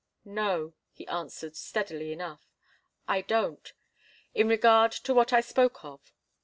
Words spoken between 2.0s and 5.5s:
enough. "I don't in regard to what I